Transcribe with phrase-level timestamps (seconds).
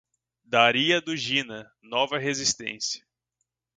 [0.43, 3.05] Daria Dugina, Nova Resistência